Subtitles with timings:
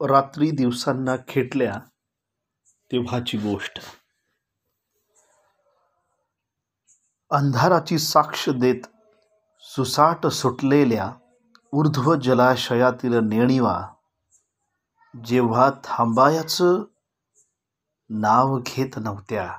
[0.00, 1.74] रात्री दिवसांना खेटल्या
[2.92, 3.78] तेव्हाची गोष्ट.
[7.30, 8.86] अंधाराची साक्ष देत
[9.60, 11.12] सुसाट सुटलेल्या
[11.72, 13.86] ऊर्ध्व जलाशयातील नेणिवा
[15.24, 16.84] जेव्हा थांबायाचं
[18.10, 19.58] नाव घेत नव्हत्या.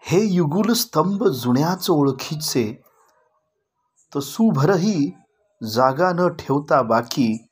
[0.00, 2.82] हे युगुल स्तंभ जुन्याच ओळखीचे
[4.16, 5.12] तसूभरही
[5.62, 7.46] जागा न ठेवता बाकी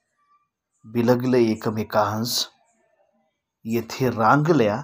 [0.84, 2.46] बिलगले एकमेकांस
[3.64, 4.82] येथे रांगल्या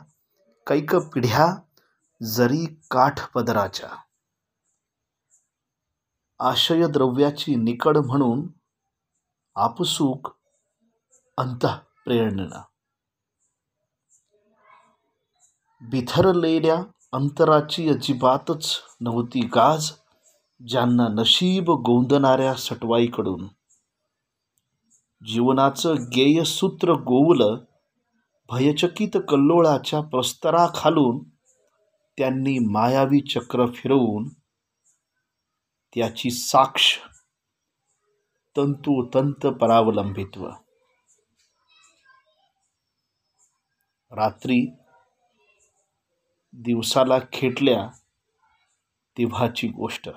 [0.67, 1.47] कैक पिढ्या
[2.23, 3.89] जरी काठपदराच्या
[6.41, 8.47] आशयद्रव्याची निकड म्हणून
[9.55, 10.31] आपसूक
[11.37, 12.63] अंतःप्रेरणा.
[15.81, 19.93] बिथरलेल्या अंतराची अजिबातच नव्हती गाज
[20.69, 23.49] ज्यांना नशीब गोंदणाऱ्या सटवाईकडून.
[25.25, 27.65] जीवनाचं गेयसूत्र गोवलं
[28.49, 31.29] भयचकित कल्लोळाच्या प्रस्तराखालून
[32.19, 34.29] त्यांनी मायावी चक्र फिरवून
[35.95, 36.99] त्याची साक्ष
[38.57, 40.49] तंतुतंत परावलंबित्व.
[44.11, 44.77] रात्री
[46.53, 47.89] दिवसाला खेटल्या
[49.19, 50.09] तेव्हाची गोष्ट.